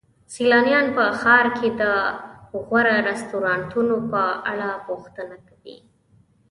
[0.33, 1.83] سیلانیان په ښار کې د
[2.65, 5.77] غوره رستورانتونو په اړه پوښتنه کوي.